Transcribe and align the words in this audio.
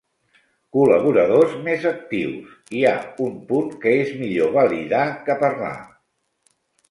Col·laboradors 0.77 1.51
més 1.67 1.83
actius, 1.89 2.55
hi 2.77 2.81
ha 2.87 2.95
un 3.27 3.35
punt 3.51 3.69
que 3.85 3.93
és 4.05 4.15
millor 4.23 4.51
validar 4.57 5.05
que 5.29 5.37
parlar. 5.45 5.77